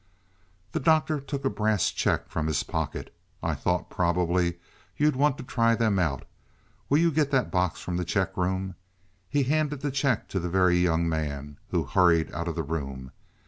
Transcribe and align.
The 0.71 0.79
Doctor 0.79 1.19
took 1.19 1.45
a 1.45 1.49
brass 1.51 1.91
check 1.91 2.27
from 2.27 2.47
his 2.47 2.63
pocket. 2.63 3.13
"I 3.43 3.53
thought 3.53 3.91
probably 3.91 4.57
you'd 4.97 5.15
want 5.15 5.37
to 5.37 5.43
try 5.43 5.75
them 5.75 5.99
out. 5.99 6.23
Will 6.89 6.97
you 6.97 7.11
get 7.11 7.29
that 7.29 7.51
box 7.51 7.81
from 7.81 7.97
the 7.97 8.03
check 8.03 8.35
room?" 8.35 8.73
He 9.29 9.43
handed 9.43 9.81
the 9.81 9.91
check 9.91 10.27
to 10.29 10.39
the 10.39 10.49
Very 10.49 10.79
Young 10.79 11.07
Man, 11.07 11.59
who 11.69 11.83
hurried 11.83 12.31
out 12.31 12.47
of 12.47 12.55
the 12.55 12.63
room. 12.63 13.11